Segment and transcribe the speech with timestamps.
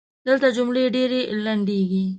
[0.27, 2.03] دلته جملې ډېري لنډیږي.